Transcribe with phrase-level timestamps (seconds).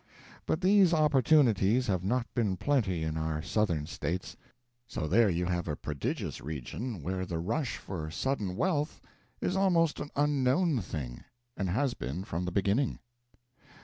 [0.47, 4.35] But these opportunities have not been plenty in our Southern States;
[4.87, 8.99] so there you have a prodigious region where the rush for sudden wealth
[9.41, 11.23] is almost an unknown thing
[11.55, 12.97] and has been, from the beginning.